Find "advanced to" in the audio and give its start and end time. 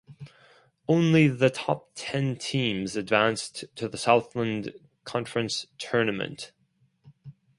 2.95-3.87